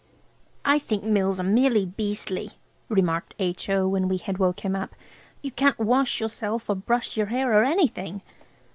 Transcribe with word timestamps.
"I 0.65 0.79
think 0.79 1.03
mills 1.03 1.39
are 1.39 1.43
merely 1.43 1.85
beastly," 1.85 2.53
remarked 2.89 3.35
H.O. 3.37 3.87
when 3.87 4.07
we 4.07 4.17
had 4.17 4.39
woke 4.39 4.61
him 4.61 4.75
up. 4.75 4.95
"You 5.43 5.51
can't 5.51 5.77
wash 5.77 6.19
yourself 6.19 6.71
or 6.71 6.75
brush 6.75 7.15
your 7.17 7.27
hair 7.27 7.53
or 7.53 7.63
anything." 7.63 8.23